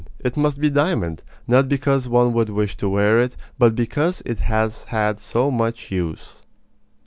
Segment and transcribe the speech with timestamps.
[0.19, 4.39] It must be diamond, not because one would wish to wear it, but because it
[4.39, 6.41] has had so much use!